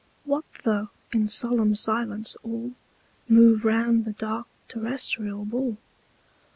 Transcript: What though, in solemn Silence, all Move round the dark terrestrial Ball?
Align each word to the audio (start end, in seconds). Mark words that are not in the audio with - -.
What 0.23 0.45
though, 0.63 0.89
in 1.13 1.27
solemn 1.27 1.75
Silence, 1.75 2.35
all 2.41 2.71
Move 3.29 3.63
round 3.63 4.03
the 4.03 4.13
dark 4.13 4.47
terrestrial 4.67 5.45
Ball? 5.45 5.77